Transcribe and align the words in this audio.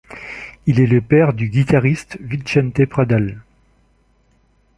Il 0.65 0.79
est 0.79 0.87
le 0.87 0.99
père 0.99 1.31
du 1.31 1.47
guitariste 1.47 2.17
Vicente 2.21 2.83
Pradal. 2.87 3.39